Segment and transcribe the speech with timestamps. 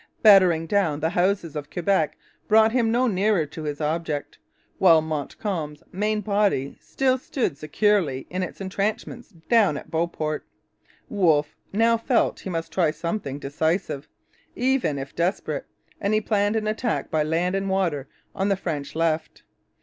[0.23, 2.17] Battering down the houses of Quebec
[2.47, 4.39] brought him no nearer to his object,
[4.79, 10.43] while Montcalm's main body still stood securely in its entrenchments down at Beauport.
[11.07, 14.07] Wolfe now felt he must try something decisive,
[14.55, 15.67] even if desperate;
[15.99, 19.43] and he planned an attack by land and water on the French left.